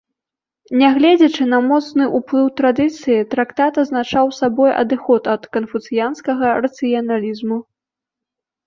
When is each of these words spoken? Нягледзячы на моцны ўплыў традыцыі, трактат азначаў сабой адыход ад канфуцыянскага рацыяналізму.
Нягледзячы 0.81 1.43
на 1.53 1.59
моцны 1.67 2.07
ўплыў 2.19 2.49
традыцыі, 2.61 3.19
трактат 3.35 3.73
азначаў 3.85 4.25
сабой 4.41 4.71
адыход 4.81 5.23
ад 5.37 5.43
канфуцыянскага 5.61 6.45
рацыяналізму. 6.67 7.57